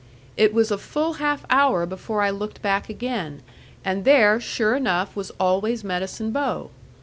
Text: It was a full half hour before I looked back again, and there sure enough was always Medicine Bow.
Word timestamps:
It 0.35 0.51
was 0.51 0.71
a 0.71 0.79
full 0.79 1.13
half 1.21 1.45
hour 1.47 1.85
before 1.85 2.23
I 2.23 2.31
looked 2.31 2.63
back 2.63 2.89
again, 2.89 3.43
and 3.85 4.03
there 4.03 4.39
sure 4.39 4.73
enough 4.75 5.15
was 5.15 5.29
always 5.39 5.83
Medicine 5.83 6.31
Bow. 6.31 6.71